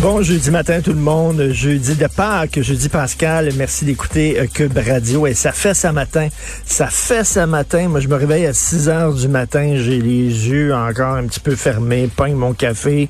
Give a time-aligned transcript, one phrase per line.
[0.00, 4.76] Bon jeudi matin tout le monde, jeudi de Pâques, jeudi Pascal, merci d'écouter euh, Cube
[4.76, 5.28] Radio.
[5.28, 6.28] Et ça fait ça matin,
[6.66, 10.48] ça fait ça matin, moi je me réveille à 6 heures du matin, j'ai les
[10.48, 13.06] yeux encore un petit peu fermés, pogne mon café,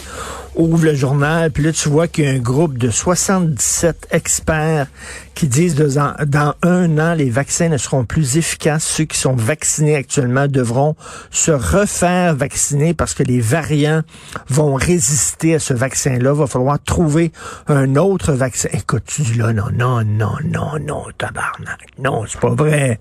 [0.57, 4.87] ouvre le journal, puis là tu vois qu'il y a un groupe de 77 experts
[5.35, 9.19] qui disent que dans, dans un an les vaccins ne seront plus efficaces, ceux qui
[9.19, 10.95] sont vaccinés actuellement devront
[11.31, 14.03] se refaire vacciner parce que les variants
[14.49, 17.33] vont résister à ce vaccin-là, va falloir trouver
[17.69, 18.69] un autre vaccin.
[18.73, 21.87] Écoute, tu dis là, non, non, non, non, non, tabarnak.
[21.99, 22.99] Non, c'est pas vrai.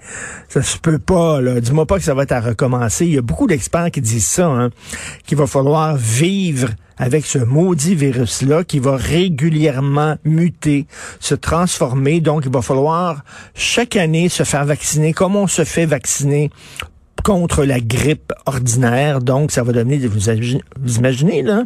[0.49, 1.59] Ça se peut pas, là.
[1.59, 3.05] Dis-moi pas que ça va être à recommencer.
[3.05, 4.69] Il y a beaucoup d'experts qui disent ça, hein,
[5.25, 6.69] qu'il va falloir vivre
[7.01, 10.85] avec ce maudit virus-là qui va régulièrement muter,
[11.19, 12.21] se transformer.
[12.21, 13.23] Donc, il va falloir
[13.55, 16.51] chaque année se faire vacciner comme on se fait vacciner
[17.23, 19.19] contre la grippe ordinaire.
[19.19, 20.29] Donc, ça va donner, vous,
[20.97, 21.63] imaginez, là,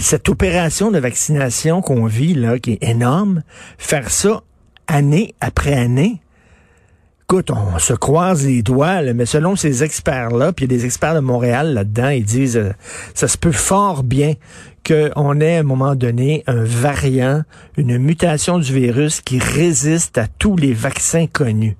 [0.00, 3.44] cette opération de vaccination qu'on vit, là, qui est énorme,
[3.78, 4.42] faire ça
[4.88, 6.20] année après année,
[7.32, 10.84] écoute, on se croise les doigts, mais selon ces experts-là, puis il y a des
[10.84, 12.74] experts de Montréal là-dedans, ils disent euh,
[13.14, 14.34] ça se peut fort bien
[14.86, 17.42] qu'on ait à un moment donné un variant,
[17.78, 21.78] une mutation du virus qui résiste à tous les vaccins connus.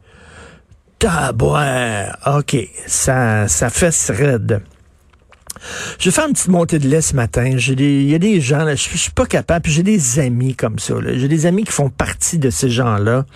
[0.98, 4.62] Tabouin, OK, ça, ça fait raide.
[5.98, 7.44] Je vais faire une petite montée de lait ce matin.
[7.44, 10.78] Il y a des gens, là, je, suis pas capable, puis j'ai des amis comme
[10.78, 10.94] ça.
[11.12, 13.26] J'ai des amis qui font partie de ces gens-là.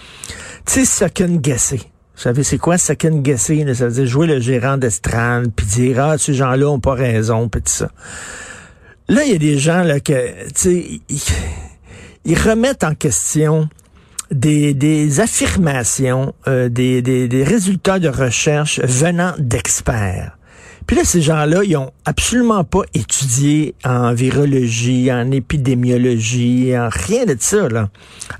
[0.64, 1.82] Tu sais, second guesser.
[2.16, 3.74] Vous savez, c'est quoi second guesser?
[3.74, 7.50] Ça veut dire jouer le gérant d'estrade, puis dire, ah, ces gens-là ont pas raison,
[7.50, 7.90] puis tout ça.
[9.08, 11.20] Là, il y a des gens, là, que, tu sais, ils,
[12.24, 13.68] ils remettent en question
[14.30, 20.38] des, des affirmations, euh, des, des, des résultats de recherche venant d'experts.
[20.86, 27.26] Puis là, ces gens-là, ils ont absolument pas étudié en virologie, en épidémiologie, en rien
[27.26, 27.90] de ça, là.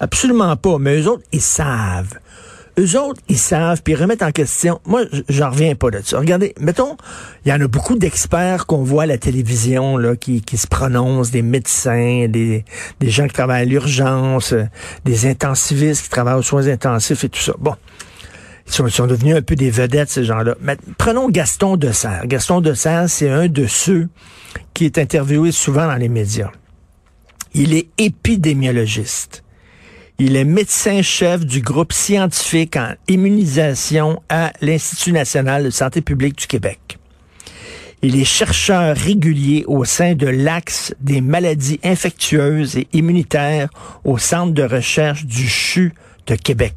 [0.00, 0.78] Absolument pas.
[0.78, 2.14] Mais eux autres, ils savent.
[2.78, 4.80] Eux autres, ils savent, puis ils remettent en question.
[4.84, 6.18] Moi, j'en reviens pas de ça.
[6.18, 6.96] Regardez, mettons,
[7.44, 10.66] il y en a beaucoup d'experts qu'on voit à la télévision, là, qui, qui se
[10.66, 12.66] prononcent, des médecins, des,
[13.00, 14.52] des gens qui travaillent à l'urgence,
[15.06, 17.54] des intensivistes qui travaillent aux soins intensifs et tout ça.
[17.58, 17.74] Bon.
[18.66, 20.56] Ils sont, devenus un peu des vedettes, ces gens-là.
[20.60, 22.26] Mais prenons Gaston Dessert.
[22.26, 24.08] Gaston Dessert, c'est un de ceux
[24.74, 26.50] qui est interviewé souvent dans les médias.
[27.54, 29.44] Il est épidémiologiste.
[30.18, 36.46] Il est médecin-chef du groupe scientifique en immunisation à l'Institut national de santé publique du
[36.46, 36.98] Québec.
[38.00, 43.68] Il est chercheur régulier au sein de l'Axe des maladies infectieuses et immunitaires
[44.04, 45.92] au Centre de recherche du CHU
[46.26, 46.74] de Québec.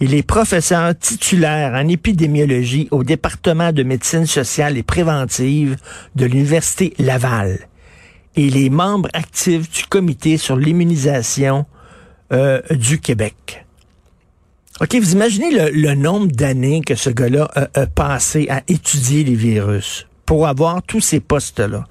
[0.00, 5.76] Il est professeur titulaire en épidémiologie au département de médecine sociale et préventive
[6.16, 7.68] de l'Université Laval.
[8.34, 11.66] Il est membre actif du comité sur l'immunisation
[12.32, 13.64] euh, du Québec.
[14.80, 20.06] OK, vous imaginez le, nombre d'années que ce gars-là a, passé à étudier les virus
[20.26, 21.84] pour avoir tous ces postes-là.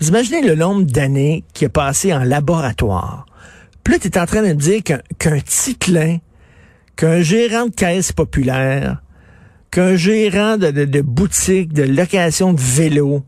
[0.00, 3.26] Vous imaginez le nombre d'années qu'il a passé en laboratoire.
[3.84, 6.18] Puis là, tu es en train de me dire qu'un qu ticlin
[6.96, 9.02] qu'un gérant de caisse populaire,
[9.70, 13.24] qu'un gérant de, boutique, de location de vélo,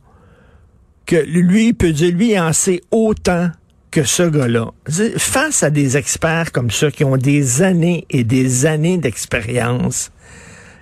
[1.05, 3.51] que lui peut dire, lui, il en sait autant
[3.91, 4.71] que ce gars-là.
[5.17, 10.11] Face à des experts comme ça qui ont des années et des années d'expérience,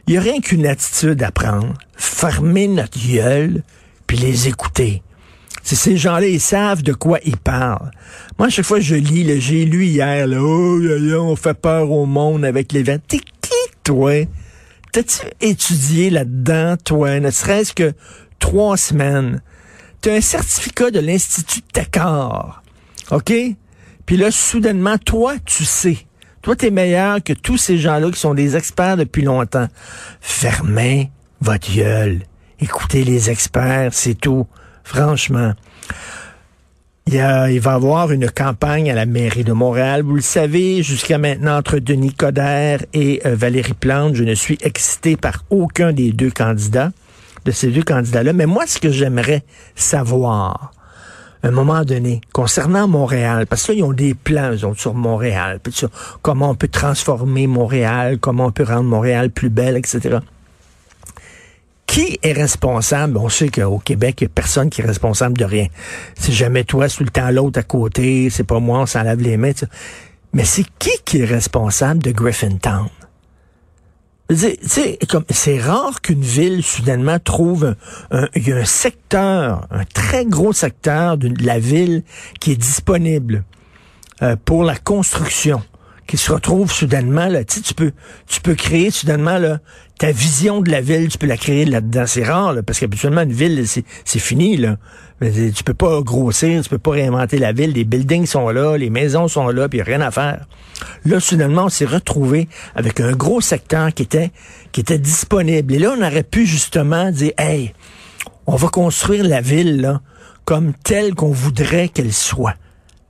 [0.06, 1.74] il n'y a rien qu'une attitude à prendre.
[1.96, 3.62] Fermer notre gueule,
[4.06, 5.02] puis les écouter.
[5.62, 7.90] C'est ces gens-là, ils savent de quoi ils parlent.
[8.38, 11.54] Moi, à chaque fois je lis, j'ai lu hier, là, oh, là, là, on fait
[11.54, 12.98] peur au monde avec les vents.
[13.08, 14.26] T'es qui, toi?
[14.92, 17.92] T'as-tu étudié là-dedans, toi, ne serait-ce que
[18.38, 19.40] trois semaines?
[20.02, 22.62] T'as un certificat de l'Institut Tacor.
[23.10, 23.32] OK?
[24.06, 25.98] Puis là, soudainement, toi, tu sais.
[26.42, 29.68] Toi, t'es meilleur que tous ces gens-là qui sont des experts depuis longtemps.
[30.20, 31.10] Fermez
[31.40, 32.20] votre gueule.
[32.60, 34.46] Écoutez les experts, c'est tout.
[34.82, 35.54] Franchement.
[37.06, 40.02] Il, va y avoir une campagne à la mairie de Montréal.
[40.02, 44.56] Vous le savez, jusqu'à maintenant, entre Denis Coderre et euh, Valérie Plante, je ne suis
[44.62, 46.92] excité par aucun des deux candidats,
[47.44, 48.32] de ces deux candidats-là.
[48.32, 50.72] Mais moi, ce que j'aimerais savoir,
[51.46, 55.60] un moment donné, concernant Montréal, parce que ils ont des plans, eux autres, sur Montréal,
[55.70, 55.90] sur
[56.22, 60.18] comment on peut transformer Montréal, comment on peut rendre Montréal plus belle, etc.
[61.86, 63.18] qui est responsable?
[63.18, 65.66] On sait qu'au Québec, il n'y a personne qui est responsable de rien.
[66.18, 69.20] C'est jamais toi, sous le temps l'autre à côté, c'est pas moi, on s'en lave
[69.20, 69.52] les mains.
[70.32, 72.88] Mais c'est qui qui est responsable de Griffintown?
[74.30, 77.76] C'est rare qu'une ville soudainement trouve
[78.10, 82.04] un, a un secteur, un très gros secteur de la ville
[82.40, 83.44] qui est disponible
[84.22, 85.62] euh, pour la construction
[86.06, 87.92] qui se retrouve soudainement là, tu, tu peux
[88.26, 89.58] tu peux créer soudainement là
[89.98, 93.22] ta vision de la ville, tu peux la créer là-dedans, c'est rare là, parce qu'habituellement
[93.22, 94.76] une ville c'est fini là.
[95.20, 98.90] Tu peux pas grossir, tu peux pas réinventer la ville, les buildings sont là, les
[98.90, 100.46] maisons sont là, puis rien à faire.
[101.04, 104.32] Là soudainement on s'est retrouvé avec un gros secteur qui était
[104.72, 105.74] qui était disponible.
[105.74, 107.72] Et là on aurait pu justement dire hey,
[108.46, 110.00] on va construire la ville
[110.44, 112.56] comme telle qu'on voudrait qu'elle soit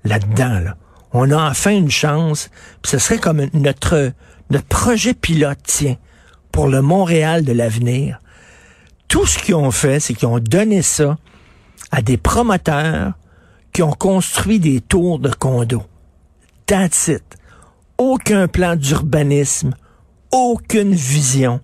[0.05, 0.77] là-dedans là
[1.15, 2.51] on a enfin une chance.
[2.83, 4.13] Puis ce serait comme notre,
[4.51, 5.97] notre projet pilote, tiens,
[6.53, 8.19] pour le Montréal de l'avenir.
[9.09, 11.17] Tout ce qu'ils ont fait, c'est qu'ils ont donné ça
[11.93, 13.13] à des promoteurs
[13.73, 15.87] qui ont construit des tours de condos.
[16.67, 17.11] That's.
[17.97, 19.75] Aucun plan d'urbanisme,
[20.33, 21.61] aucune vision.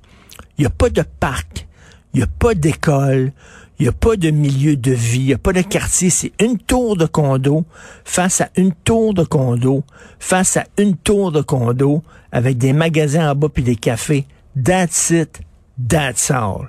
[0.56, 1.66] Il n'y a pas de parc,
[2.14, 3.32] il n'y a pas d'école,
[3.80, 6.10] il n'y a pas de milieu de vie, il n'y a pas de quartier.
[6.10, 7.64] C'est une tour de condo
[8.04, 9.84] face à une tour de condo
[10.18, 14.26] face à une tour de condo avec des magasins en bas puis des cafés.
[14.62, 15.40] That's it.
[15.88, 16.68] That's all.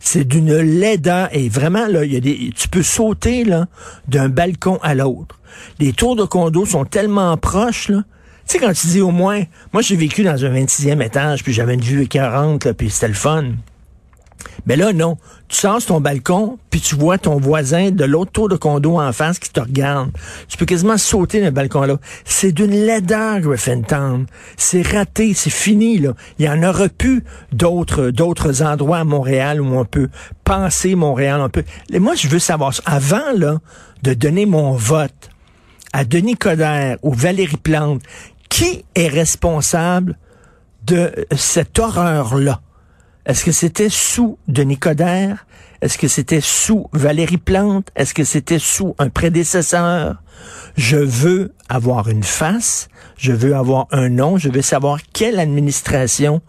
[0.00, 3.68] C'est d'une laideur et vraiment là, il y a des, tu peux sauter là
[4.08, 5.38] d'un balcon à l'autre.
[5.78, 8.02] Les tours de condo sont tellement proches là.
[8.48, 11.52] Tu sais quand tu dis au moins, moi j'ai vécu dans un 26e étage puis
[11.52, 13.44] j'avais une vue écœurante là puis c'était le fun.
[14.66, 15.16] Mais là, non.
[15.48, 19.12] Tu sors ton balcon, puis tu vois ton voisin de l'autre tour de condo en
[19.12, 20.10] face qui te regarde.
[20.48, 21.98] Tu peux quasiment sauter d'un balcon là.
[22.24, 24.26] C'est d'une laideur, Griffintown.
[24.56, 26.14] C'est raté, c'est fini, là.
[26.38, 30.08] Il y en aura plus d'autres, d'autres endroits à Montréal où on peut
[30.44, 31.40] penser Montréal.
[31.42, 31.64] On peut...
[31.92, 33.58] Et moi, je veux savoir, avant, là,
[34.02, 35.30] de donner mon vote
[35.92, 38.00] à Denis Coderre ou Valérie Plante,
[38.48, 40.16] qui est responsable
[40.84, 42.60] de cette horreur-là?
[43.24, 45.46] Est-ce que c'était sous Denis Coderre?
[45.80, 47.88] Est-ce que c'était sous Valérie Plante?
[47.94, 50.22] Est-ce que c'était sous un prédécesseur?
[50.76, 56.42] Je veux avoir une face, je veux avoir un nom, je veux savoir quelle administration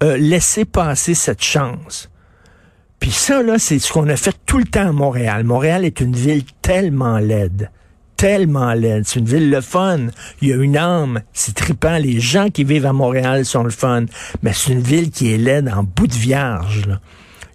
[0.00, 2.10] a laissé passer cette chance.
[3.00, 5.44] Puis ça, là, c'est ce qu'on a fait tout le temps à Montréal.
[5.44, 7.70] Montréal est une ville tellement laide
[8.18, 9.04] tellement laide.
[9.06, 10.08] C'est une ville le fun.
[10.42, 11.22] Il y a une âme.
[11.32, 11.96] C'est trippant.
[11.96, 14.04] Les gens qui vivent à Montréal sont le fun.
[14.42, 16.82] Mais c'est une ville qui est laide en bout de vierge.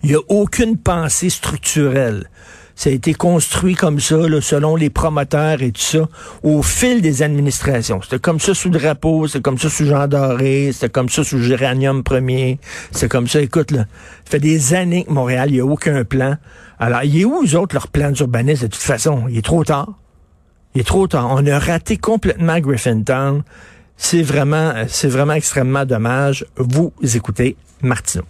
[0.01, 2.29] Il n'y a aucune pensée structurelle.
[2.75, 6.09] Ça a été construit comme ça, selon les promoteurs et tout ça,
[6.41, 8.01] au fil des administrations.
[8.01, 11.37] C'était comme ça sous drapeau, c'était comme ça sous Jean Doré, c'était comme ça sous
[11.37, 12.59] Géranium Premier,
[12.91, 13.41] c'était comme ça.
[13.41, 13.85] Écoute, là,
[14.25, 16.37] ça fait des années que Montréal, il n'y a aucun plan.
[16.79, 19.25] Alors, il est où, eux autres, leur plan d'urbanisme, de toute façon?
[19.29, 19.93] Il est trop tard.
[20.75, 21.27] Il est trop tard.
[21.31, 23.43] On a raté complètement Griffintown.
[23.95, 26.45] C'est vraiment, c'est vraiment extrêmement dommage.
[26.57, 28.25] Vous écoutez Martineau.